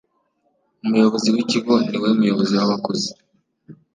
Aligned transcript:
Umuyobozi 0.85 1.27
w’ikigo 1.33 1.73
ni 1.87 1.97
we 2.01 2.09
muyobozi 2.17 2.53
w’abakozi 2.59 3.09